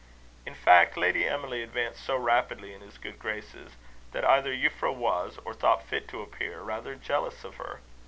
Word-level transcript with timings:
In 0.47 0.55
fact, 0.55 0.97
Lady 0.97 1.27
Emily 1.27 1.61
advanced 1.61 2.03
so 2.03 2.17
rapidly 2.17 2.73
in 2.73 2.81
his 2.81 2.97
good 2.97 3.19
graces, 3.19 3.75
that 4.13 4.25
either 4.25 4.51
Euphra 4.51 4.91
was, 4.91 5.37
or 5.45 5.53
thought 5.53 5.83
fit 5.83 6.07
to 6.07 6.23
appear, 6.23 6.61
rather 6.61 6.95
jealous 6.95 7.43
of 7.43 7.57
her. 7.57 7.81